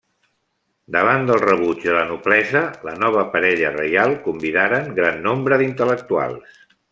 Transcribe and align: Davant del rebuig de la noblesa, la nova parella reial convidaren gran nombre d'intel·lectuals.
Davant 0.93 1.27
del 1.31 1.41
rebuig 1.43 1.83
de 1.89 1.93
la 1.97 2.05
noblesa, 2.11 2.63
la 2.87 2.95
nova 3.03 3.27
parella 3.35 3.73
reial 3.79 4.17
convidaren 4.25 4.91
gran 5.01 5.21
nombre 5.29 5.61
d'intel·lectuals. 5.65 6.59